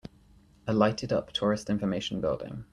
A 0.65 0.73
lighted 0.73 1.13
up 1.13 1.31
tourist 1.31 1.69
information 1.69 2.21
building. 2.21 2.65